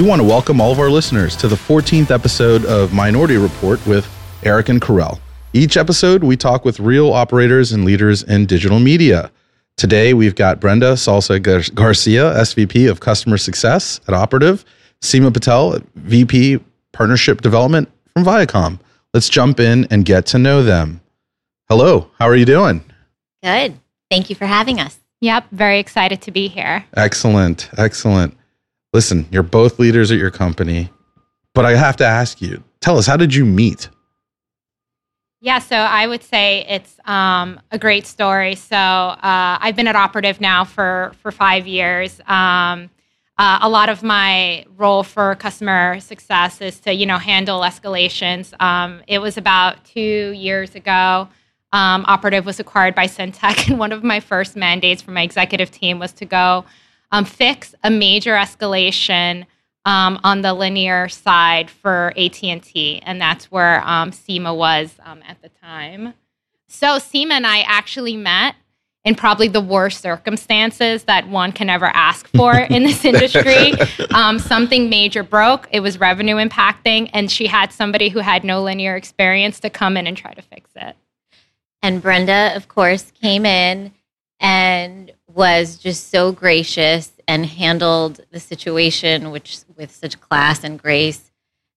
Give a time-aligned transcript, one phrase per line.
[0.00, 3.86] We want to welcome all of our listeners to the 14th episode of Minority Report
[3.86, 4.08] with
[4.42, 5.20] Eric and Carell.
[5.52, 9.30] Each episode, we talk with real operators and leaders in digital media.
[9.76, 14.64] Today, we've got Brenda Salsa Gar- Garcia, SVP of Customer Success at Operative,
[15.02, 16.60] Seema Patel, VP
[16.92, 18.78] Partnership Development from Viacom.
[19.12, 21.02] Let's jump in and get to know them.
[21.68, 22.82] Hello, how are you doing?
[23.42, 23.78] Good.
[24.10, 24.98] Thank you for having us.
[25.20, 26.86] Yep, very excited to be here.
[26.94, 28.34] Excellent, excellent.
[28.92, 30.90] Listen, you're both leaders at your company,
[31.54, 33.88] but I have to ask you tell us, how did you meet?
[35.42, 38.56] Yeah, so I would say it's um, a great story.
[38.56, 42.20] So uh, I've been at Operative now for for five years.
[42.26, 42.90] Um,
[43.38, 48.52] uh, a lot of my role for customer success is to you know handle escalations.
[48.60, 51.28] Um, it was about two years ago.
[51.72, 55.70] Um, Operative was acquired by Sintec, and one of my first mandates for my executive
[55.70, 56.66] team was to go
[57.12, 59.46] um, fix a major escalation
[59.84, 65.40] um, on the linear side for AT&T, and that's where um, Seema was um, at
[65.42, 66.14] the time.
[66.68, 68.54] So Seema and I actually met
[69.04, 73.72] in probably the worst circumstances that one can ever ask for in this industry.
[74.14, 78.62] Um, something major broke; it was revenue impacting, and she had somebody who had no
[78.62, 80.96] linear experience to come in and try to fix it.
[81.82, 83.92] And Brenda, of course, came in
[84.40, 91.30] and was just so gracious and handled the situation which with such class and grace.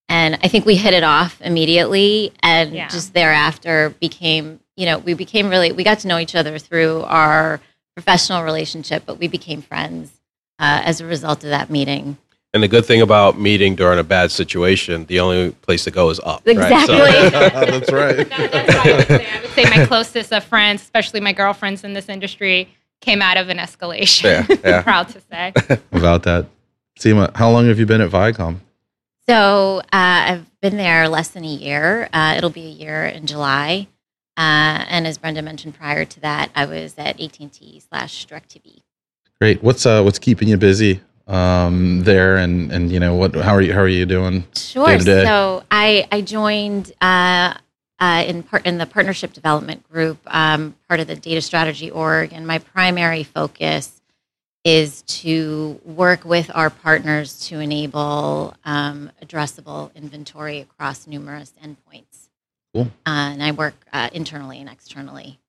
[0.10, 2.88] And I think we hit it off immediately and Yeah.
[2.88, 7.02] just thereafter became, you know, we became really we got to know each other through
[7.04, 7.60] our
[7.96, 10.12] professional relationship, but we became friends
[10.60, 12.18] uh, as a result of that meeting.
[12.54, 16.12] And the good thing about meeting during a bad situation, the only place to go
[16.12, 16.44] is up.
[16.46, 16.56] right?
[16.56, 16.98] Exactly.
[17.00, 18.30] That's right.
[18.30, 19.28] That- that's what I would say.
[19.28, 22.70] I would say my closest of friends, especially my girlfriends in this industry,
[23.02, 24.48] came out of an escalation.
[24.48, 24.82] Yeah, yeah.
[24.84, 25.52] Proud to say.
[25.92, 26.46] About that.
[27.00, 28.58] Seema, how long have you been at Viacom?
[29.28, 32.08] So uh, I've been there less than a year.
[32.14, 33.88] Uh, it'll be a year in July.
[34.38, 38.82] Uh, and as Brenda mentioned prior to that, I was at AT&T slash DirecTV.
[39.42, 39.64] Great.
[39.64, 43.62] What's uh what's keeping you busy um there and and you know what how are
[43.62, 44.46] you how are you doing?
[44.56, 44.88] Sure.
[44.88, 45.24] Day to day.
[45.24, 47.56] So I I joined uh,
[48.00, 52.34] uh, in part in the partnership development group, um, part of the data strategy org,
[52.34, 54.02] and my primary focus
[54.64, 62.30] is to work with our partners to enable um, addressable inventory across numerous endpoints.
[62.74, 62.84] Cool.
[63.06, 65.40] Uh, and I work uh, internally and externally.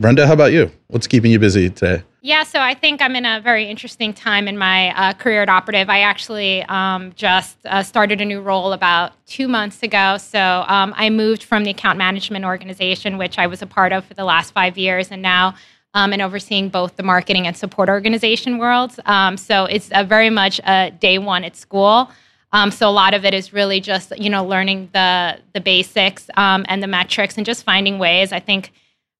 [0.00, 0.72] Brenda, how about you?
[0.88, 2.02] What's keeping you busy today?
[2.20, 5.48] Yeah, so I think I'm in a very interesting time in my uh, career at
[5.48, 5.88] Operative.
[5.88, 10.16] I actually um, just uh, started a new role about two months ago.
[10.16, 14.04] So um, I moved from the account management organization, which I was a part of
[14.04, 15.54] for the last five years, and now
[15.92, 18.98] um, and overseeing both the marketing and support organization worlds.
[19.06, 22.10] Um, so it's very much a day one at school.
[22.52, 26.28] Um, so a lot of it is really just you know learning the the basics
[26.36, 28.32] um, and the metrics and just finding ways.
[28.32, 28.72] I think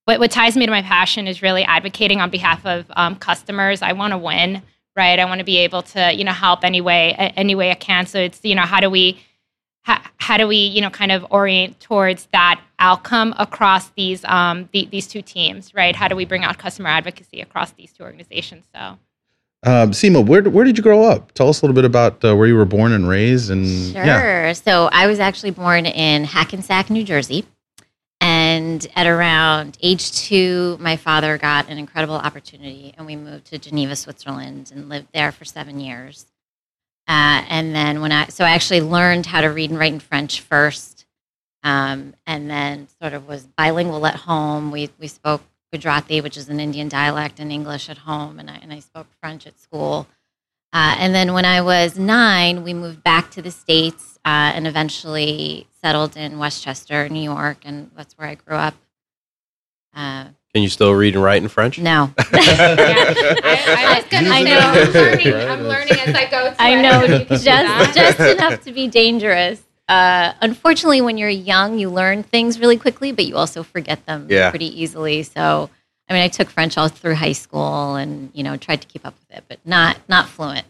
[0.04, 3.82] what, what ties me to my passion is really advocating on behalf of um, customers.
[3.82, 4.62] I want to win,
[4.96, 5.18] right?
[5.18, 8.06] I want to be able to, you know, help any way, any way I can.
[8.06, 9.18] So it's, you know, how do we,
[9.82, 14.68] how, how do we, you know, kind of orient towards that outcome across these, um,
[14.72, 15.96] the, these two teams, right?
[15.96, 18.66] How do we bring out customer advocacy across these two organizations?
[18.74, 18.98] So,
[19.66, 21.32] Um, Seema, where where did you grow up?
[21.32, 24.04] Tell us a little bit about uh, where you were born and raised, and Sure.
[24.04, 27.46] yeah, So I was actually born in Hackensack, New Jersey.
[28.64, 33.58] And at around age two, my father got an incredible opportunity, and we moved to
[33.58, 36.24] Geneva, Switzerland, and lived there for seven years.
[37.06, 40.00] Uh, and then when I, so I actually learned how to read and write in
[40.00, 41.04] French first,
[41.62, 44.70] um, and then sort of was bilingual at home.
[44.70, 48.60] We we spoke Gujarati, which is an Indian dialect, and English at home, and I
[48.62, 50.06] and I spoke French at school.
[50.72, 54.66] Uh, and then when I was nine, we moved back to the States uh, and
[54.66, 58.74] eventually settled in Westchester, New York, and that's where I grew up.
[59.94, 61.78] Uh, Can you still read and write in French?
[61.78, 62.10] no.
[62.32, 64.58] yeah, I, I was gonna I know.
[64.58, 66.54] I'm learning, I'm learning as I go.
[66.58, 69.62] I know, if you can do just just enough to be dangerous.
[69.88, 74.26] Uh, unfortunately, when you're young, you learn things really quickly, but you also forget them
[74.30, 74.48] Yeah.
[74.48, 75.22] pretty easily.
[75.22, 75.68] So,
[76.08, 79.06] I mean, I took French all through high school, and you know, tried to keep
[79.06, 80.66] up with it, but not not fluent.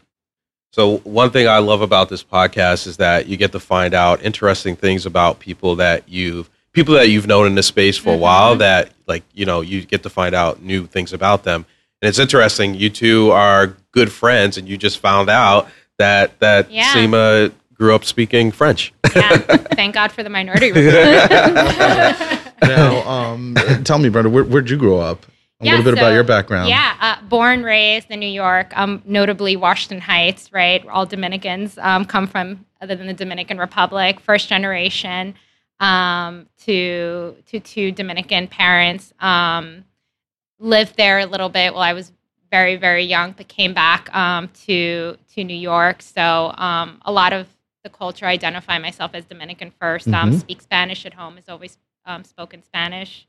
[0.74, 4.24] So one thing I love about this podcast is that you get to find out
[4.24, 8.16] interesting things about people that you've people that you've known in this space for a
[8.16, 11.64] while that like you know you get to find out new things about them
[12.02, 15.68] and it's interesting you two are good friends and you just found out
[15.98, 16.92] that that Yeah.
[16.92, 19.36] Seema grew up speaking French yeah,
[19.76, 20.72] thank God for the minority
[22.62, 23.54] now, um,
[23.84, 25.24] tell me, Brenda, where, where'd you grow up?
[25.72, 26.68] A little bit about your background.
[26.68, 30.86] Yeah, uh, born, raised in New York, um, notably Washington Heights, right?
[30.88, 35.34] All Dominicans um, come from, other than the Dominican Republic, first generation
[35.80, 39.12] um, to to two Dominican parents.
[39.20, 39.84] Um,
[40.58, 42.12] lived there a little bit while I was
[42.50, 46.02] very very young, but came back um, to to New York.
[46.02, 47.48] So um, a lot of
[47.82, 50.40] the culture, I identify myself as Dominican 1st Mhm.
[50.40, 51.36] speak Spanish at home.
[51.36, 51.76] Has always
[52.06, 53.26] um, spoken Spanish.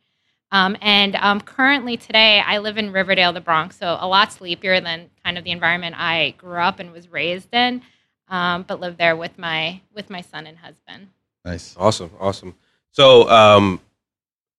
[0.55, 4.79] Um, and um, currently today, I live in Riverdale, the Bronx, so a lot sleepier
[4.79, 7.81] than kind of the environment I grew up and was raised in.
[8.29, 11.09] Um, but live there with my with my son and husband.
[11.43, 11.75] Nice.
[11.77, 12.55] Awesome, awesome.
[12.91, 13.81] So, um,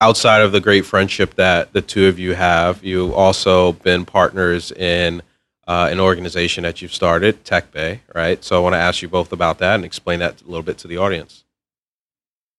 [0.03, 4.73] outside of the great friendship that the two of you have, you also been partners
[4.73, 5.23] in
[5.67, 8.45] uh, an organization that you've started, Tech Bay, right?
[8.45, 10.77] So, I want to ask you both about that and explain that a little bit
[10.79, 11.47] to the audience.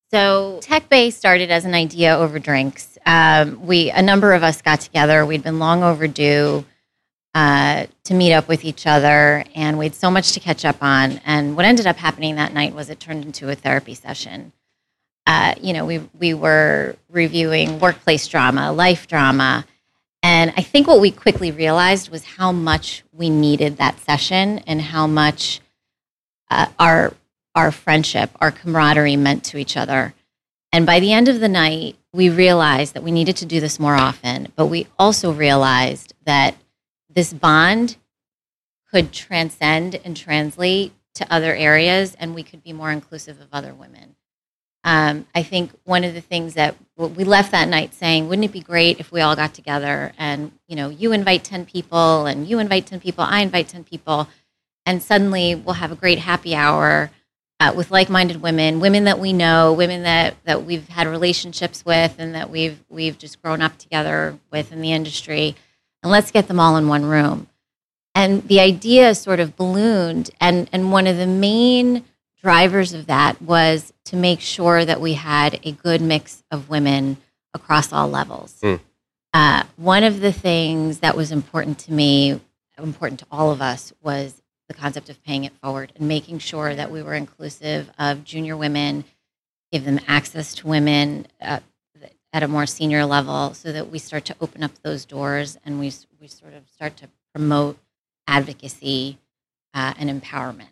[0.09, 2.96] So Tech Bay started as an idea over drinks.
[3.07, 5.25] Um, we a number of us got together.
[5.25, 6.65] We'd been long overdue
[7.33, 10.83] uh, to meet up with each other, and we had so much to catch up
[10.83, 11.21] on.
[11.25, 14.51] And what ended up happening that night was it turned into a therapy session.
[15.25, 19.65] Uh, you know, we we were reviewing workplace drama, life drama,
[20.21, 24.81] and I think what we quickly realized was how much we needed that session and
[24.81, 25.61] how much
[26.51, 27.13] uh, our
[27.55, 30.13] our friendship, our camaraderie meant to each other.
[30.71, 33.79] And by the end of the night, we realized that we needed to do this
[33.79, 36.55] more often, but we also realized that
[37.09, 37.97] this bond
[38.91, 43.73] could transcend and translate to other areas, and we could be more inclusive of other
[43.73, 44.15] women.
[44.83, 48.53] Um, I think one of the things that we left that night saying, wouldn't it
[48.53, 52.47] be great if we all got together and, you know, you invite 10 people and
[52.47, 54.29] you invite 10 people, I invite 10 people,
[54.85, 57.11] and suddenly we'll have a great happy hour
[57.59, 62.15] uh, with like-minded women, women that we know, women that, that we've had relationships with,
[62.19, 65.55] and that we've we've just grown up together with in the industry,
[66.03, 67.47] and let's get them all in one room.
[68.13, 72.05] And the idea sort of ballooned, and and one of the main
[72.41, 77.17] drivers of that was to make sure that we had a good mix of women
[77.53, 78.55] across all levels.
[78.61, 78.75] Hmm.
[79.33, 82.39] Uh, one of the things that was important to me,
[82.77, 86.75] important to all of us, was the concept of paying it forward and making sure
[86.75, 89.05] that we were inclusive of junior women,
[89.71, 91.59] give them access to women uh,
[92.33, 95.79] at a more senior level, so that we start to open up those doors and
[95.79, 97.77] we we sort of start to promote
[98.27, 99.17] advocacy
[99.73, 100.67] uh, and empowerment.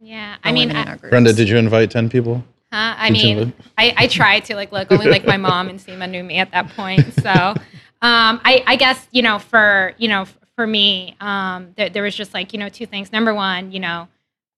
[0.00, 0.96] Yeah, I mean, I.
[0.96, 2.42] Brenda, did you invite 10 people?
[2.72, 2.94] huh?
[2.96, 6.08] I Did mean, I, I tried to like look only like my mom and Seema
[6.08, 7.12] knew me at that point.
[7.14, 11.88] So, um, I, I guess you know for you know f- for me, um, there,
[11.88, 13.12] there was just like you know two things.
[13.12, 14.08] Number one, you know,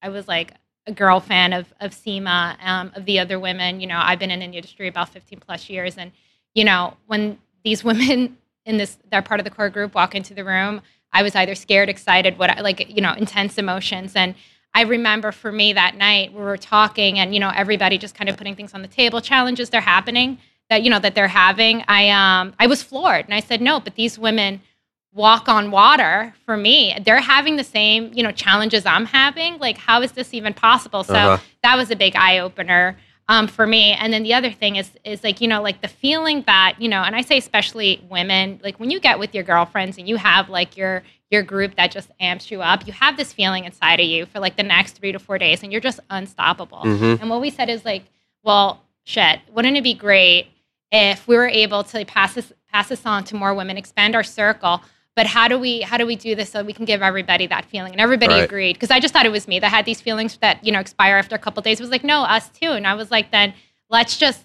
[0.02, 0.52] I was like
[0.86, 3.80] a girl fan of of Seema, um, of the other women.
[3.80, 6.12] You know, I've been in the industry about 15 plus years, and
[6.54, 10.34] you know when these women in this they're part of the core group walk into
[10.34, 14.34] the room, I was either scared, excited, what like you know intense emotions and.
[14.74, 18.30] I remember for me that night we were talking and you know everybody just kind
[18.30, 20.38] of putting things on the table, challenges they're happening
[20.70, 21.84] that you know that they're having.
[21.86, 24.62] I um I was floored and I said no, but these women
[25.14, 26.96] walk on water for me.
[27.04, 29.58] They're having the same, you know, challenges I'm having.
[29.58, 31.04] Like how is this even possible?
[31.04, 31.38] So Uh-huh.
[31.62, 32.96] that was a big eye opener
[33.28, 33.92] um, for me.
[33.92, 36.88] And then the other thing is is like, you know, like the feeling that, you
[36.88, 40.16] know, and I say especially women, like when you get with your girlfriends and you
[40.16, 44.00] have like your your group that just amps you up, you have this feeling inside
[44.00, 46.78] of you for like the next three to four days and you're just unstoppable.
[46.84, 47.20] Mhm.
[47.20, 48.04] And what we said is like,
[48.42, 50.48] well, shit, wouldn't it be great
[50.90, 54.22] if we were able to pass this pass this on to more women, expand our
[54.22, 54.82] circle?
[55.14, 57.66] But how do we how do we do this so we can give everybody that
[57.66, 57.92] feeling?
[57.92, 58.44] And everybody Right.
[58.44, 60.80] agreed because I just thought it was me that had these feelings that you know
[60.80, 61.80] expire after a couple days.
[61.80, 62.70] It was like no, us too.
[62.72, 63.52] And I was like, then
[63.90, 64.44] let's just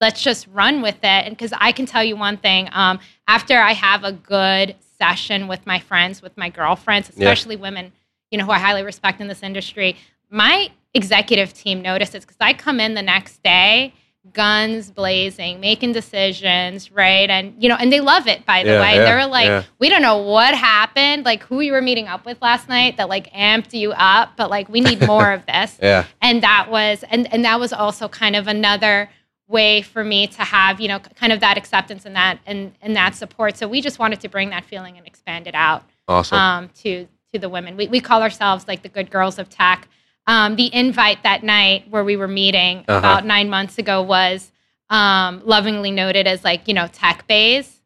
[0.00, 1.04] let's just run with it.
[1.04, 5.48] And because I can tell you one thing, um, after I have a good session
[5.48, 7.24] with my friends, with my girlfriends, Yeah.
[7.24, 7.92] especially women,
[8.30, 9.96] you know, who I highly respect in this industry,
[10.30, 13.94] my executive team notices because I come in the next day,
[14.32, 17.28] guns blazing, making decisions, right?
[17.28, 18.44] And you know, and they love it.
[18.46, 19.62] By the Yeah, way, yeah, they're like, yeah.
[19.78, 23.08] we don't know what happened, like who you were meeting up with last night that
[23.08, 26.06] like amped you up, but like we need more of this Yeah.
[26.22, 29.10] and that was and and that was also kind of another
[29.46, 32.96] way for me to have you know kind of that acceptance and that and and
[32.96, 36.38] that support so we just wanted to bring that feeling and expand it out Awesome.
[36.38, 39.86] um, to to the women we, we call ourselves like the good girls of tech
[40.26, 42.98] um, the invite that night where we were meeting Uh-huh.
[42.98, 44.50] about nine months ago was
[44.90, 47.80] um, lovingly noted as like you know tech bays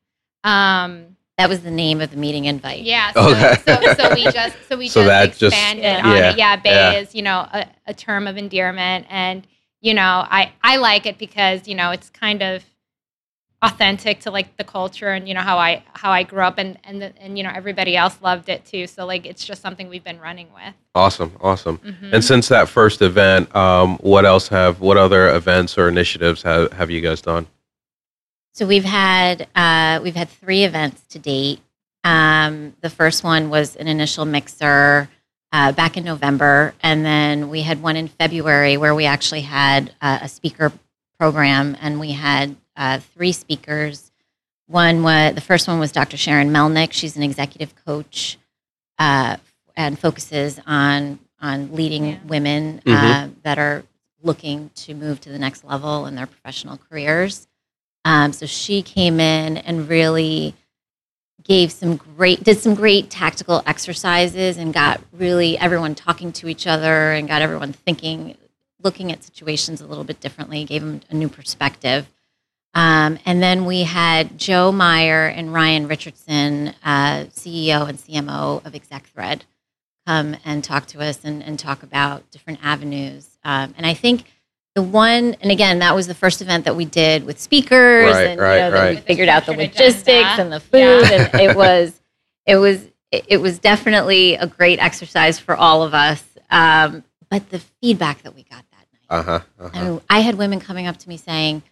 [0.44, 2.82] um, That was the name of the meeting invite.
[2.82, 3.12] yeah.
[3.12, 3.54] So, Okay.
[3.66, 6.06] so, so we just so we So just that just- expanded Yeah.
[6.10, 6.30] on Yeah.
[6.30, 6.38] it.
[6.38, 6.98] Yeah, Bay Yeah.
[7.00, 9.46] is you know a, a term of endearment, and
[9.80, 12.64] you know I I like it because you know it's kind of
[13.60, 16.78] authentic to like the culture and you know how I how I grew up and
[16.84, 18.86] and the, and you know everybody else loved it too.
[18.86, 20.74] So like it's just something we've been running with.
[20.94, 21.78] Awesome, awesome.
[21.78, 22.12] Mhm.
[22.12, 26.72] And since that first event, um, what else have what other events or initiatives have,
[26.72, 27.46] have you guys done?
[28.54, 31.60] So we've had uh, we've had three events to date.
[32.04, 35.08] Um, the first one was an initial mixer
[35.52, 39.92] uh, back in November, and then we had one in February where we actually had
[40.00, 40.72] uh, a speaker
[41.18, 44.10] program, and we had uh, three speakers.
[44.68, 46.16] One was the first one was Dr.
[46.16, 46.92] Sharon Melnick.
[46.92, 48.38] She's an executive coach
[48.98, 49.36] uh,
[49.76, 52.18] and focuses on on leading Yeah.
[52.24, 53.84] women uh, that are
[54.22, 57.46] looking to move to the next level in their professional careers.
[58.04, 60.54] Um, so she came in and really
[61.44, 66.66] gave some great, did some great tactical exercises and got really everyone talking to each
[66.66, 68.36] other and got everyone thinking,
[68.82, 72.08] looking at situations a little bit differently, gave them a new perspective.
[72.74, 78.72] Um, and then we had Joe Meyer and Ryan Richardson, uh, CEO and CMO of
[78.72, 79.42] ExecThread,
[80.06, 83.38] come and talk to us and, and talk about different avenues.
[83.44, 84.24] Um, and I think
[84.74, 88.26] the one, and again, that was the first event that we did with speakers, Right,
[88.28, 91.28] and right, you know, that we figured out the logistics and the food, Yeah.
[91.32, 92.00] and it was,
[92.46, 96.22] it was, it it was definitely a great exercise for all of us.
[96.50, 99.40] Um, but the feedback that we got that night, Uh huh.
[99.58, 99.84] Uh-huh.
[99.84, 101.62] mean, I had women coming up to me saying,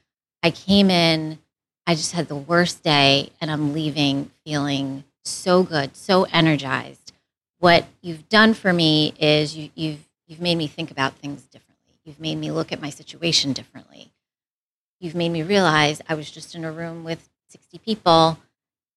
[0.46, 1.40] I came in,
[1.88, 7.12] I just had the worst day, and I'm leaving feeling so good, so energized.
[7.58, 11.98] What you've done for me is you, you've, you've made me think about things differently.
[12.04, 14.12] You've made me look at my situation differently.
[15.00, 18.38] You've made me realize I was just in a room with 60 people,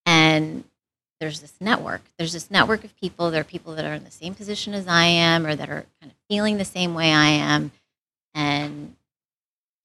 [0.06, 0.66] and
[1.20, 2.02] there's this network.
[2.20, 3.32] There's this network of people.
[3.32, 5.88] There are people that are in the same position as I am, or that are
[6.00, 7.72] kind of feeling the same way I am,
[8.36, 8.96] and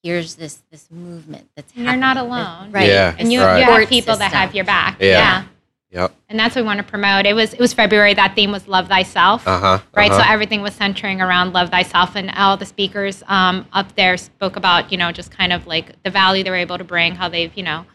[0.04, 1.87] here's this this movement that's happening.
[1.88, 2.32] You're not happening.
[2.32, 2.70] alone.
[2.73, 2.87] right?
[2.88, 3.58] Yeah, and you, Right.
[3.58, 4.99] you have Support people that have your back.
[5.00, 5.06] Yeah.
[5.08, 5.44] Yeah.
[5.90, 6.12] Yep.
[6.28, 7.25] And that's what we want to promote.
[7.25, 8.14] It was it was February.
[8.14, 9.46] That theme was love thyself.
[9.46, 9.78] Uh huh.
[9.96, 14.16] Right, so everything was centering around love thyself, and all the speakers um, up there
[14.16, 17.14] spoke about, you know, just kind of like the value they were able to bring,
[17.14, 17.87] how they've, you know,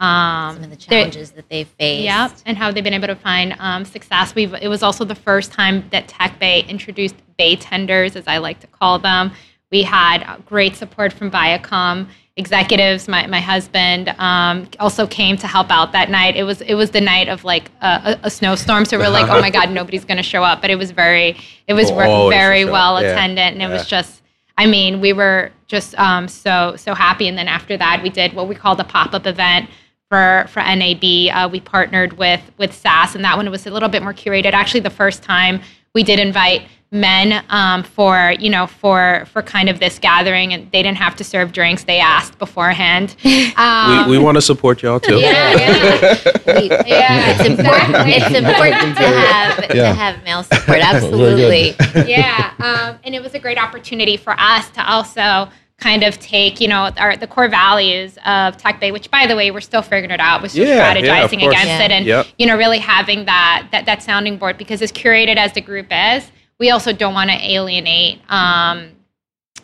[0.00, 2.02] um, Some of the they're- challenges that they've faced.
[2.02, 4.34] Yep, and how they've been able to find um, success.
[4.34, 8.38] We've it was also the first time that Tech Bay introduced Bay tenders, as I
[8.38, 9.30] like to call them.
[9.72, 12.06] We had great support from Viacom
[12.36, 13.08] executives.
[13.08, 16.36] My, my husband um, also came to help out that night.
[16.36, 19.40] It was it was the night of like a, a, snowstorm, so we're like, oh
[19.40, 20.60] my god, nobody's going to show up.
[20.60, 23.08] But it was very it was Oh, very well Yeah.
[23.10, 24.22] attended, and it was just.
[24.58, 28.32] I mean, we were just um, so so happy, and then after that, we did
[28.34, 29.68] what we called a pop up event
[30.08, 31.04] for for NAB.
[31.32, 34.52] Uh, we partnered with with SAS, and that one was a little bit more curated.
[34.52, 35.60] Actually, the first time
[35.94, 40.70] we did invite men um, for you know for for kind of this gathering, and
[40.72, 41.84] they didn't have to serve drinks.
[41.84, 43.16] They asked beforehand.
[43.56, 45.16] Um, we, we want to support y'all too.
[45.18, 46.18] yeah, yeah.
[46.46, 48.08] We- Yeah, it's important.
[48.08, 49.88] It's important to have Yeah.
[49.90, 50.78] to have male support.
[50.82, 51.74] Absolutely.
[52.08, 56.58] yeah, um, and it was a great opportunity for us to also kind of take,
[56.58, 59.82] you know, our, the core values of Tech Bay, which, by the way, we're still
[59.82, 60.40] figuring it out.
[60.40, 61.52] We're still Yeah, yeah, strategizing course.
[61.54, 61.82] against Yeah.
[61.84, 62.26] it, and Yep.
[62.38, 65.88] you know, really having that that that sounding board because as curated as the group
[65.90, 68.20] is, we also don't want to alienate.
[68.30, 68.90] Um,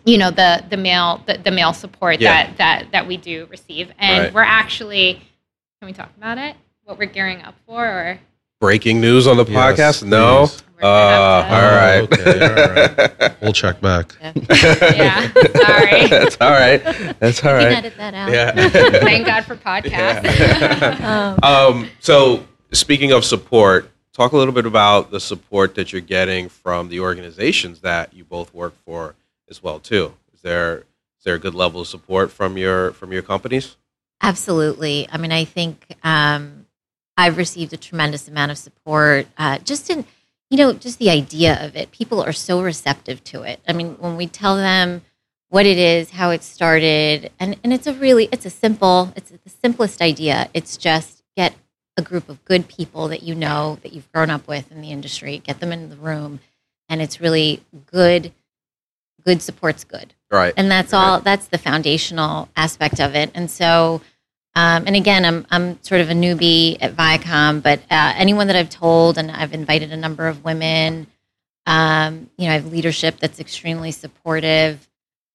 [0.05, 2.47] you know the the male the, the male support Yeah.
[2.47, 4.35] that that that we do receive and Right.
[4.35, 5.15] we're actually
[5.81, 8.19] can we talk about it what we're gearing up for or
[8.61, 10.03] Breaking news on the Yes, podcast?
[10.05, 10.49] No.
[10.83, 12.09] Uh, gonna have to- all right.
[12.11, 14.13] Oh, okay, all We'll check back.
[14.21, 16.83] yeah sorry That's all right.
[17.21, 18.31] That's all right We can edit that out.
[18.33, 18.51] Yeah.
[19.05, 21.37] thank god for podcasts Yeah.
[21.43, 26.01] Um, um, so, speaking of support, talk a little bit about the support that you're
[26.01, 29.15] getting from the organizations that you both work for
[29.49, 30.15] as well too.
[30.35, 33.77] Is there is there a good level of support from your from your companies?
[34.23, 35.09] Absolutely.
[35.11, 36.67] I mean, I think um,
[37.17, 40.05] I've received a tremendous amount of support uh, just in,
[40.49, 41.91] you know, just the idea of it.
[41.91, 43.61] People are so receptive to it.
[43.67, 45.03] I mean, when we tell them
[45.49, 49.31] what it is, how it started, and, and it's a really, it's a simple, it's
[49.31, 50.49] the simplest idea.
[50.55, 51.55] It's just get
[51.97, 54.91] a group of good people that you know, that you've grown up with in the
[54.91, 56.41] industry, get them in the room,
[56.89, 58.33] and it's really good,
[59.25, 60.15] good support's good.
[60.31, 60.55] Right.
[60.57, 63.31] and that's all that's the foundational aspect of it.
[63.35, 64.01] And so
[64.55, 68.57] um, and again I'm, I'm sort of a newbie at viacom but uh, anyone that
[68.57, 71.07] i've told and i've invited a number of women
[71.67, 74.89] um, you know i have leadership that's extremely supportive.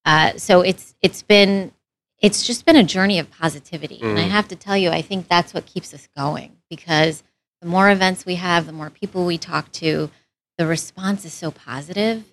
[0.05, 1.71] Uh, so it's it's been
[2.19, 4.29] it's just been a journey of positivity and i Mm.
[4.29, 7.23] have to tell you i think that's what keeps us going because
[7.61, 10.09] the more events we have the more people we talk to
[10.57, 12.23] the response is so positive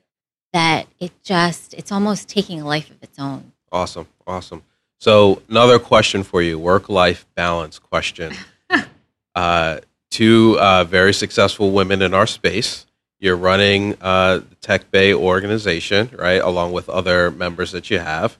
[0.53, 4.07] that it just it's almost taking a life of its own Awesome.
[4.25, 4.62] Awesome.
[5.00, 8.33] So another question for you, work-life balance question.
[9.35, 9.81] uh,
[10.12, 12.87] two uh, very successful women in our space.
[13.19, 18.38] You're running uh, the Tech Bay organization, right, along with other members that you have,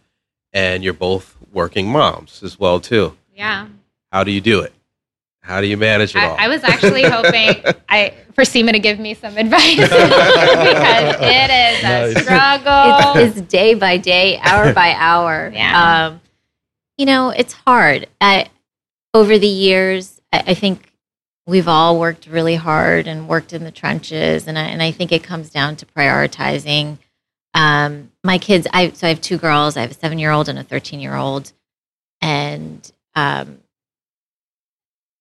[0.55, 3.15] and you're both working moms as well too.
[3.35, 3.67] Yeah.
[4.11, 4.73] How do you do it?
[5.43, 6.37] How do you manage it all?
[6.39, 11.51] I, I was actually hoping I for Seema to give me some advice because it
[11.51, 12.17] is Nice.
[12.17, 13.21] a struggle.
[13.23, 15.51] it's, it's day by day, hour by hour.
[15.53, 16.07] Yeah.
[16.07, 16.21] Um,
[16.97, 18.09] you know, it's hard.
[18.21, 18.49] I,
[19.13, 20.91] over the years, I, I think
[21.47, 25.13] we've all worked really hard and worked in the trenches, and I, and I think
[25.13, 26.99] it comes down to prioritizing.
[27.55, 29.77] Um, my kids, I so I have two girls.
[29.77, 31.53] I have a seven-year-old and a thirteen-year-old,
[32.21, 33.61] and um,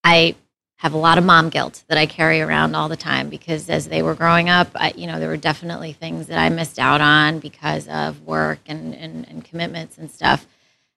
[0.03, 0.35] I
[0.83, 3.87] have a lot of mom guilt that I carry around all the time because as
[3.87, 6.99] they were growing up, I, you know, there were definitely things that I missed out
[6.99, 10.45] on because of work and, and, and commitments and stuff.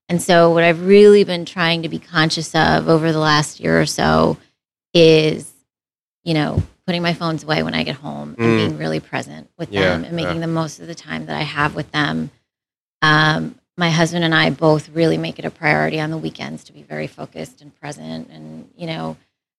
[0.08, 3.80] And so, what I've really been trying to be conscious of over the last year
[3.80, 4.38] or so
[4.92, 5.52] is,
[6.24, 8.56] you know, putting my phones away when I get home and Mm.
[8.56, 10.40] being really present with Yeah, them and making yeah.
[10.40, 12.30] the most of the time that I have with them.
[13.02, 16.72] Um, my husband and I both really make it a priority on the weekends to
[16.72, 18.30] be very focused and present.
[18.30, 19.16] And you know,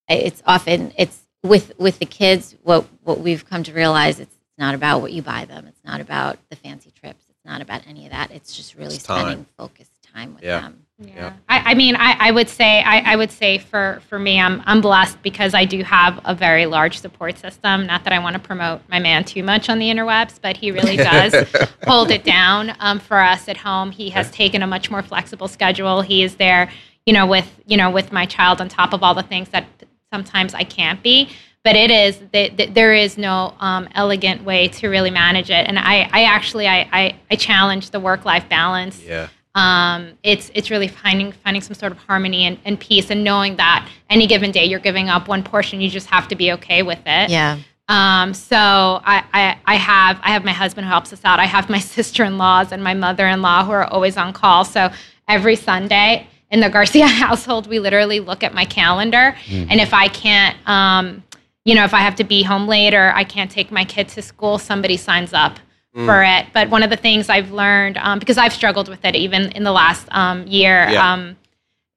[0.07, 2.55] it's often it's with with the kids.
[2.63, 5.67] What what we've come to realize it's not about what you buy them.
[5.67, 7.24] It's not about the fancy trips.
[7.29, 8.31] It's not about any of that.
[8.31, 10.62] It's just really It's spending focused time with Yeah.
[10.62, 10.87] them.
[10.99, 11.13] Yeah.
[11.15, 11.33] Yeah.
[11.47, 14.63] I, I mean, I, I would say, I, I would say for, for me, I'm,
[14.65, 17.85] I'm blessed because I do have a very large support system.
[17.85, 20.71] Not that I want to promote my man too much on the interwebs, but he
[20.71, 21.47] really does
[21.85, 23.91] hold it down um, for us at home.
[23.91, 26.01] He has taken a much more flexible schedule.
[26.01, 26.71] He is there,
[27.05, 29.67] you know, with, you know, with my child on top of all the things that
[30.11, 31.29] sometimes I can't be.
[31.63, 35.67] But it is, th- th- there is no um, elegant way to really manage it.
[35.67, 39.27] And I, I actually, I, I, I challenge the work-life balance yeah.
[39.57, 43.55] Um, it's it's really finding finding some sort of harmony and, and peace and knowing
[43.57, 46.83] that any given day you're giving up one portion you just have to be okay
[46.83, 47.31] with it.
[47.31, 47.57] Yeah.
[47.89, 51.39] um, so I, I i have i have my husband who helps us out.
[51.39, 54.63] I have my sister-in-laws and my mother-in-law who are always on call.
[54.63, 54.91] So
[55.27, 59.36] every sunday in the garcia household we literally look at my calendar.
[59.71, 61.23] And if i can't um,
[61.65, 64.08] you know if i have to be home late or i can't take my kid
[64.10, 65.60] to school somebody signs up
[66.05, 66.45] for it.
[66.53, 69.63] But one of the things I've learned, um, because I've struggled with it even in
[69.63, 71.13] the last um, year, Yeah.
[71.13, 71.36] um,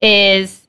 [0.01, 0.67] is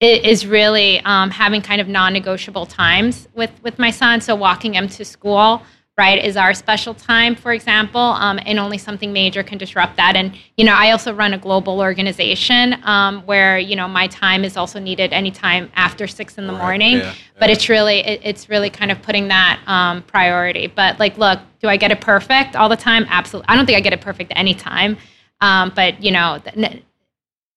[0.00, 4.20] is really um, having kind of non-negotiable times with with my son.
[4.20, 5.62] So walking him to school,
[5.98, 10.16] right, is our special time, for example, um, and only something major can disrupt that.
[10.16, 14.44] And you know, I also run a global organization um, where you know my time
[14.44, 17.52] is also needed anytime after six in the Right, morning yeah, but yeah.
[17.54, 21.68] it's really it, it's really kind of putting that um, priority but like look do
[21.68, 24.32] i get it perfect all the time absolutely i don't think i get it perfect
[24.36, 24.96] any time
[25.40, 26.82] um, but you know it,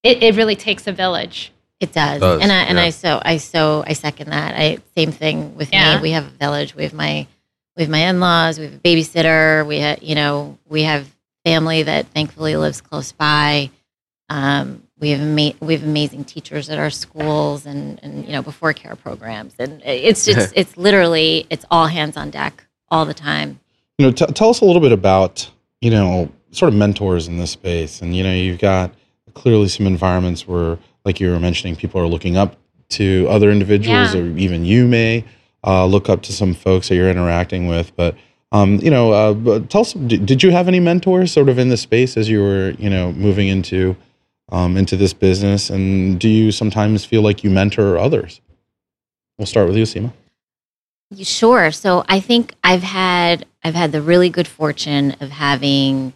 [0.04, 2.86] it really takes a village It does, Does, and I and yeah.
[2.86, 4.56] I so I so I second that.
[4.56, 5.96] I same thing with Yeah.
[5.98, 6.02] me.
[6.02, 6.74] We have a village.
[6.76, 7.28] We have my
[7.76, 8.58] we have my in laws.
[8.60, 9.66] We have a babysitter.
[9.66, 11.10] We have you know we have
[11.44, 13.70] family that thankfully lives close by.
[14.30, 18.42] Um, we have ama- we have amazing teachers at our schools and and you know
[18.42, 23.14] before care programs and it's just it's literally it's all hands on deck all the
[23.14, 23.60] time.
[23.98, 25.50] you know, t- tell us a little bit about,
[25.82, 28.02] you know, sort of mentors in this space.
[28.02, 28.94] And, you know, you've got
[29.34, 32.56] clearly some environments where, like you were mentioning, people are looking up
[32.90, 34.22] to other individuals, Yeah.
[34.22, 35.26] or even you may
[35.66, 37.96] uh, look up to some folks that you're interacting with.
[37.96, 38.16] But,
[38.52, 41.78] um, you know, uh, tell us, did, you have any mentors sort of in the
[41.78, 43.96] space as you were, you know, moving into
[44.52, 45.70] um, into this business?
[45.70, 48.42] And do you sometimes feel like you mentor others?
[49.38, 50.14] We'll start with you, Seema.
[51.22, 51.72] Sure.
[51.72, 56.14] So I think I've had I've had the really good fortune of having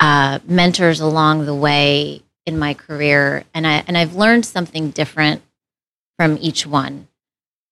[0.00, 5.42] uh, mentors along the way in my career, and I and I've learned something different
[6.18, 7.08] from each one.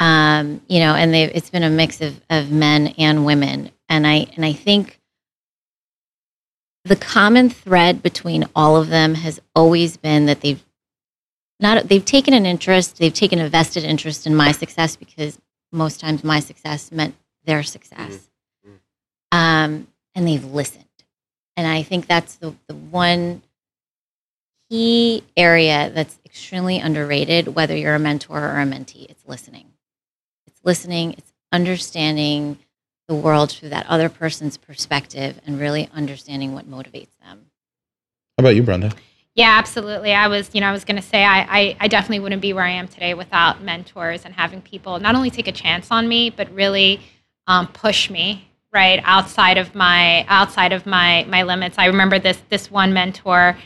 [0.01, 4.07] Um, you know, and they it's been a mix of, of men and women, and
[4.07, 4.99] I and I think
[6.85, 10.63] the common thread between all of them has always been that they've
[11.61, 15.39] not they've taken an interest, they've taken a vested interest in my success because
[15.71, 18.29] most times my success meant their success.
[18.67, 18.79] Mhm.
[19.31, 20.85] Um, and they've listened.
[21.57, 23.43] And I think that's the, the one
[24.69, 29.72] key area that's extremely underrated, whether you're a mentor or a mentee, it's listening.
[30.63, 32.57] It's listening, it's understanding
[33.09, 37.47] the world through that other person's perspective and really understanding what motivates them.
[38.39, 38.93] How about you, Brenda?
[39.35, 40.13] Yeah, absolutely.
[40.13, 42.53] I was, you know, I was going to say I, I, I definitely wouldn't be
[42.53, 46.07] where I am today without mentors and having people not only take a chance on
[46.07, 47.01] me, but really
[47.49, 51.77] um, push me right outside of my outside of my my limits.
[51.77, 53.57] I remember this this one mentor.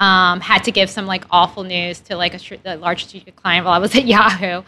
[0.00, 3.64] um, had to give some like awful news to like a, a large strategic client
[3.64, 4.62] while I was at Yahoo.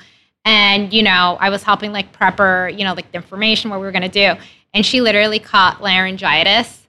[0.45, 3.81] And, you know, I was helping like prep her, you know, like the information, what
[3.81, 4.41] we were going to do.
[4.75, 6.81] And she literally caught laryngitis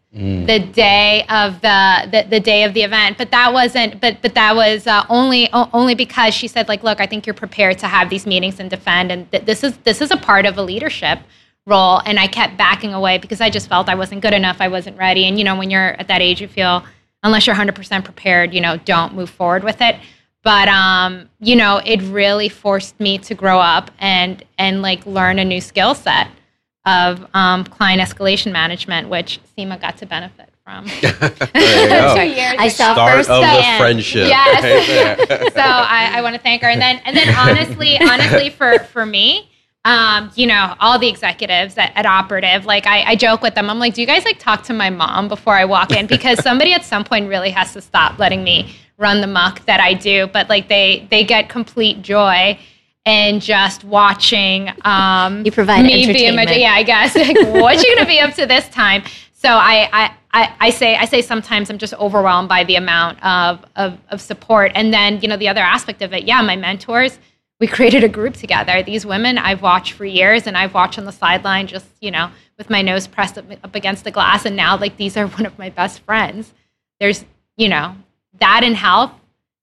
[0.45, 3.17] the day of the, the the day of the event.
[3.17, 6.83] But that wasn't but but that was uh, only o- only because she said like
[6.83, 9.75] look i think you're prepared to have these meetings and defend and th- this is
[9.79, 11.19] this is a part of a leadership
[11.67, 11.99] role.
[12.05, 14.97] And i kept backing away because i just felt i wasn't good enough i wasn't
[14.97, 15.25] ready.
[15.27, 16.85] And you know when you're at that age you feel
[17.21, 19.97] unless you're 100% prepared you know don't move forward with it
[20.45, 25.39] but um you know it really forced me to grow up and and like learn
[25.39, 26.29] a new skill set
[26.85, 30.85] of um, client escalation management, which Seema got to benefit from.
[31.01, 32.15] There you go.
[32.15, 34.27] Two years I saw Start of the friendship.
[34.27, 35.19] Yes.
[35.29, 36.69] right so I, I want to thank her.
[36.69, 39.49] And then, and then honestly, honestly, for for me,
[39.85, 43.69] um, you know, all the executives at, at Operative, like I, I joke with them.
[43.69, 46.07] I'm like, do you guys like talk to my mom before I walk in?
[46.07, 49.79] Because somebody at some point really has to stop letting me run the muck that
[49.79, 50.25] I do.
[50.27, 52.57] But like they they get complete joy
[53.05, 56.57] in just watching um, You provide me be a entertainment.
[56.57, 57.15] yeah, I guess.
[57.25, 59.03] Like, what you gonna be up to this time?
[59.33, 63.23] So I, I, I, I say I say sometimes I'm just overwhelmed by the amount
[63.23, 64.71] of, of of support.
[64.73, 67.19] And then you know the other aspect of it, yeah, my mentors.
[67.59, 68.83] We created a group together.
[68.83, 72.29] These women I've watched for years, and I've watched on the sideline, just you know,
[72.57, 74.45] with my nose pressed up, up against the glass.
[74.45, 76.53] And now, like these are one of my best friends.
[76.99, 77.25] There's
[77.57, 77.95] you know
[78.39, 79.11] that in health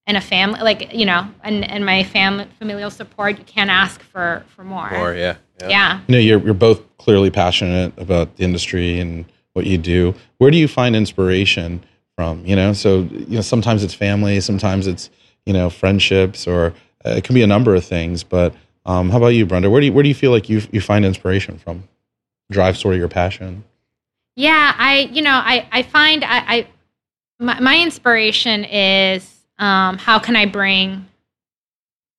[0.07, 3.39] and a family, like you know, and and my family familial support.
[3.39, 4.93] You can't ask for for more.
[4.95, 5.37] Or yeah.
[5.61, 6.01] yeah.
[6.09, 10.15] You know, you're you're both clearly passionate about the industry and what you do.
[10.39, 11.85] Where do you find inspiration
[12.17, 12.45] from?
[12.47, 15.11] You know, so you know sometimes it's family, sometimes it's
[15.47, 18.23] you know friendships, or it can be a number of things.
[18.25, 18.55] But
[18.87, 19.71] um, how about you, Brenda?
[19.71, 21.89] Where do you where do you feel like you you find inspiration from?
[22.51, 23.65] Drive sort of your passion.
[24.37, 26.67] Yeah, I you know I I find I, I
[27.39, 31.07] my, my inspiration is um, how can I bring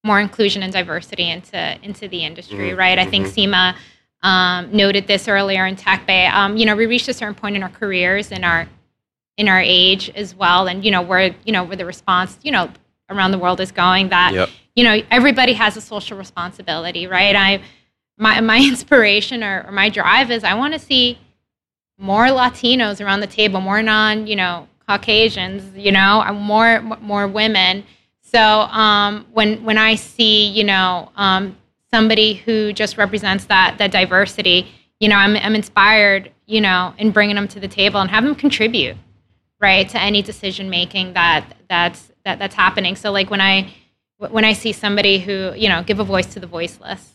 [0.03, 2.99] more inclusion and diversity into into the industry, Mhm, right?
[2.99, 3.75] I think Seema
[4.21, 6.25] um, noted this earlier in Tech Bay.
[6.27, 8.67] Um, you know, we reached a certain point in our careers in our
[9.37, 12.51] in our age as well, and you know where you know where the response you
[12.51, 12.69] know
[13.09, 14.49] around the world is going that Yep.
[14.75, 17.35] You know everybody has a social responsibility, right?
[17.35, 17.61] I
[18.17, 21.17] my my inspiration or, or my drive is I want to see
[21.97, 27.83] more Latinos around the table, more non, you know, Caucasians, you know, more more women.
[28.21, 31.55] So um, when when I see, you know, um,
[31.91, 37.11] somebody who just represents that that diversity, you know, I'm I'm inspired, you know, in
[37.11, 38.97] bringing them to the table and have them contribute,
[39.61, 42.95] right, to any decision making that that's that that's happening.
[42.95, 43.71] So like when I
[44.17, 47.13] when I see somebody who, you know, give a voice to the voiceless,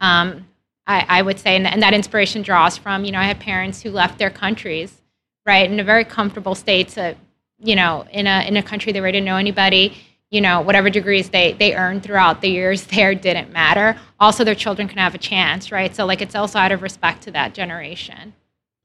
[0.00, 0.46] um,
[0.86, 3.82] I, I would say, and, and that inspiration draws from, you know, I had parents
[3.82, 5.00] who left their countries,
[5.46, 7.16] right, in a very comfortable state to,
[7.58, 9.96] you know, in a in a country they where they didn't know anybody,
[10.30, 13.98] you know, whatever degrees they they earned throughout the years there didn't matter.
[14.18, 15.94] Also, their children can have a chance, right?
[15.94, 18.34] So like it's also out of respect to that generation.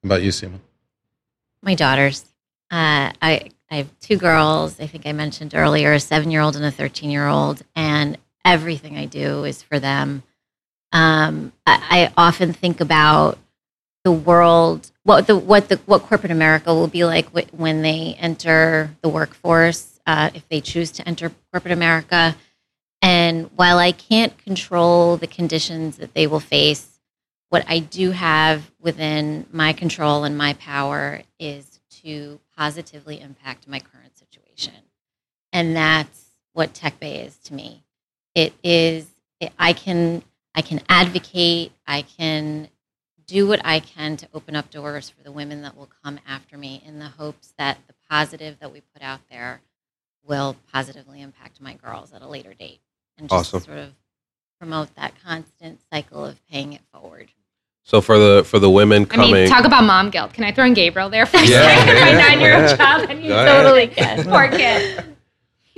[0.04, 0.60] How about you, Seema?
[1.62, 2.24] my daughters.
[2.72, 4.80] Uh, I I have two girls.
[4.80, 8.18] I think I mentioned earlier, a seven year old and a thirteen year old, and
[8.46, 10.24] everything I do is for them.
[10.94, 13.38] Um, I, I often think about
[14.04, 18.16] the world, what the what the what corporate America will be like wh- when they
[18.20, 22.36] enter the workforce, uh, if they choose to enter corporate America.
[23.02, 27.00] And while I can't control the conditions that they will face,
[27.50, 33.80] what I do have within my control and my power is to positively impact my
[33.80, 34.74] current situation.
[35.54, 37.84] And that's what Tech Bay is to me.
[38.36, 39.08] It is
[39.40, 40.24] it, I can
[40.56, 42.68] I can advocate, I can
[43.28, 46.58] do what I can to open up doors for the women that will come after
[46.58, 49.62] me in the hopes that the positive that we put out there
[50.26, 52.80] will positively impact my girls at a later date
[53.18, 53.62] and just Awesome.
[53.62, 53.94] sort of
[54.60, 57.30] promote that constant cycle of paying it forward.
[57.88, 60.34] So for the for the women I coming, mean, talk about mom guilt.
[60.34, 61.96] Can I throw in Gabriel there for a Yeah, second?
[61.96, 62.76] yeah, my nine year old yeah.
[62.76, 63.64] child, and he Go ahead.
[63.64, 64.26] totally can.
[64.26, 65.06] Poor kid.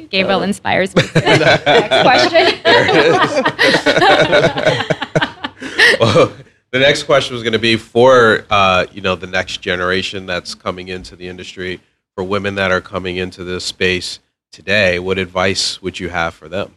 [0.10, 1.04] Gabriel inspires me.
[1.15, 2.45] Next question.
[6.00, 6.34] well,
[6.72, 10.56] the next question was going to be for uh, you know the next generation that's
[10.56, 11.80] coming into the industry
[12.15, 14.19] for women that are coming into this space
[14.52, 14.98] today.
[14.98, 16.76] What advice would you have for them?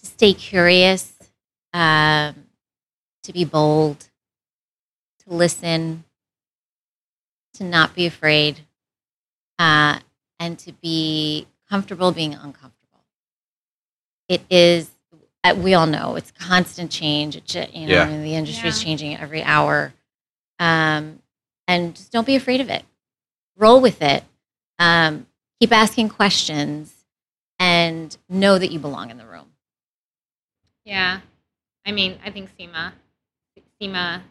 [0.00, 1.12] to stay curious,
[1.74, 2.43] um,
[3.24, 4.08] to be bold,
[5.20, 6.04] to listen,
[7.54, 8.60] to not be afraid,
[9.58, 9.98] uh,
[10.38, 13.04] and to be comfortable being uncomfortable.
[14.28, 14.90] It is,
[15.42, 17.36] uh, we all know, it's constant change.
[17.36, 18.04] It, ju- you know, Yeah.
[18.04, 18.84] I mean, the industry is Yeah.
[18.84, 19.92] changing every hour.
[20.58, 21.20] Um,
[21.66, 22.84] and just don't be afraid of it.
[23.56, 24.24] Roll with it.
[24.80, 25.28] um,
[25.60, 27.04] keep asking questions,
[27.60, 29.52] and know that you belong in the room.
[30.84, 31.20] Yeah.
[31.86, 32.92] I mean, I think Seema,
[33.80, 34.22] Seema,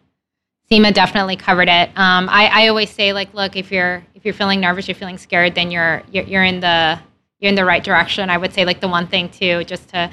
[0.72, 1.90] Seema definitely covered it.
[1.96, 5.18] Um, I, I always say like, look, if you're if you're feeling nervous, you're feeling
[5.18, 7.00] scared, then you're you're, you're in the
[7.40, 8.30] you're in the right direction.
[8.30, 10.10] I would say like the one thing too, just to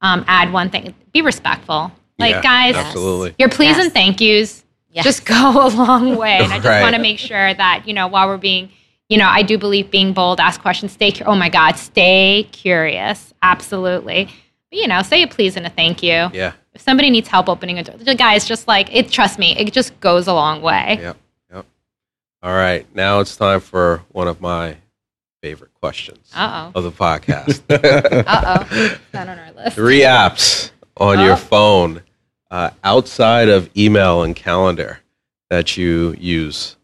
[0.00, 1.92] um, add one thing, be respectful.
[2.18, 3.34] Like Yeah, guys, absolutely.
[3.38, 3.84] your please Yes.
[3.86, 5.04] and thank yous Yes.
[5.04, 5.34] just go
[5.66, 6.38] a long way.
[6.38, 6.80] And I just Right.
[6.82, 8.70] want to make sure that, you know, while we're being,
[9.08, 12.48] you know, I do believe being bold, ask questions, stay, cu- oh my God, stay
[12.52, 13.34] curious.
[13.42, 14.26] Absolutely.
[14.70, 16.30] But, you know, say a please and a thank you.
[16.32, 16.52] Yeah.
[16.74, 19.72] If somebody needs help opening a door, the guys, just like, it, trust me, it
[19.72, 20.98] just goes a long way.
[21.00, 21.16] Yep.
[21.52, 21.66] Yep.
[22.42, 22.86] All right.
[22.94, 24.76] Now it's time for one of my
[25.42, 27.62] favorite questions Uh of the podcast.
[27.70, 28.24] oh.
[28.26, 28.98] Uh oh.
[29.12, 29.76] Not on our list.
[29.76, 31.24] Three apps on Oh.
[31.24, 32.02] your phone
[32.50, 35.00] uh, outside of email and calendar
[35.50, 36.76] that you use.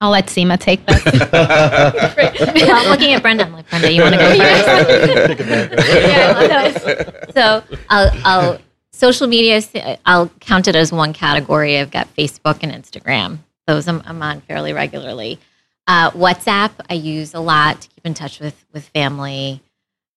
[0.00, 1.02] I'll let Seema take this.
[1.32, 3.44] I'm looking at Brenda.
[3.46, 4.28] I'm like, Brenda, you want to go
[5.38, 5.48] first?
[5.48, 7.34] Yeah, I love those.
[7.34, 8.58] so I'll, I'll
[8.92, 9.60] social media.
[10.04, 11.78] I'll count it as one category.
[11.78, 13.38] I've got Facebook and Instagram.
[13.66, 15.38] Those I'm, I'm on fairly regularly.
[15.86, 19.62] Uh, WhatsApp I use a lot to keep in touch with with family.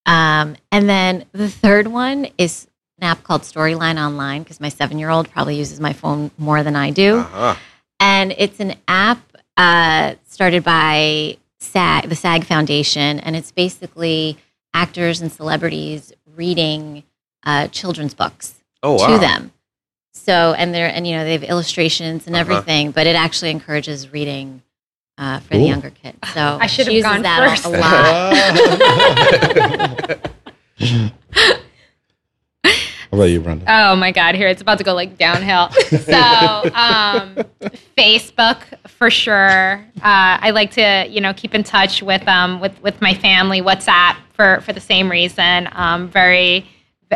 [0.06, 2.68] Um, and then the third one is
[3.00, 6.64] an app called Storyline Online because my seven year old probably uses my phone more
[6.64, 7.56] than I do Uh-huh.
[8.00, 9.20] and it's an app
[9.58, 14.38] uh, started by SAG, the SAG Foundation, and it's basically
[14.74, 17.04] actors and celebrities reading
[17.46, 19.08] uh, children's books Oh, wow.
[19.08, 19.52] to them.
[20.14, 22.42] So, and they're and you know they have illustrations and Uh-huh.
[22.42, 24.62] everything, but it actually encourages reading
[25.18, 25.60] uh, for Cool.
[25.62, 26.18] the younger kids.
[26.34, 27.66] So I should have she gone that a- first.
[27.66, 27.70] a
[30.90, 31.12] lot.
[33.18, 33.66] How about you, Brenda?
[33.68, 34.36] Oh my God!
[34.36, 35.70] Here it's about to go like downhill.
[35.90, 37.36] So um,
[37.98, 39.84] Facebook for sure.
[39.98, 43.60] Uh, I like to you know keep in touch with um with with my family.
[43.60, 45.68] WhatsApp for for the same reason.
[45.72, 46.68] Um, very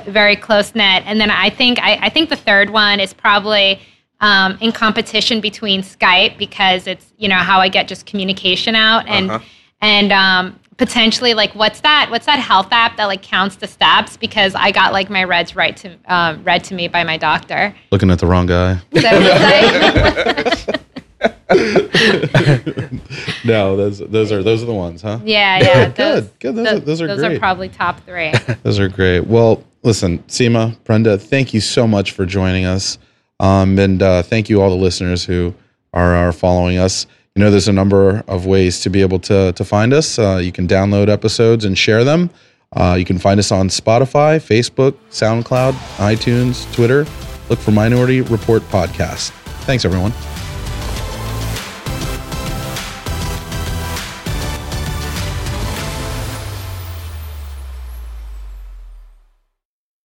[0.08, 1.04] very close knit.
[1.06, 3.80] And then I think I, I think the third one is probably
[4.22, 9.08] um, in competition between Skype because it's you know how I get just communication out
[9.08, 9.46] and Uh-huh.
[9.82, 14.18] and um, potentially like what's that what's that health app that like counts the steps
[14.18, 17.76] because I got like my reds right to um, read to me by my doctor.
[17.92, 18.82] Looking at the wrong guy.
[18.92, 20.82] Is that what it's like?
[23.46, 25.20] No, those those are those are the ones, huh?
[25.24, 25.86] yeah, yeah.
[25.90, 26.56] Good, those- good.
[26.56, 27.36] Those tho- are- those are those great.
[27.36, 28.34] are probably top three.
[28.64, 29.28] Those are great.
[29.28, 32.98] Well, listen, Seema, Brenda, thank you so much for joining us.
[33.40, 35.54] Um, and uh, thank you all the listeners who
[35.94, 37.06] are, are following us.
[37.36, 40.20] You know, there's a number of ways to be able to, to find us.
[40.20, 42.30] Uh, you can download episodes and share them.
[42.74, 47.06] Uh, you can find us on Spotify, Facebook, SoundCloud, iTunes, Twitter.
[47.50, 49.30] Look for Minority Report Podcast.
[49.64, 50.12] Thanks, everyone.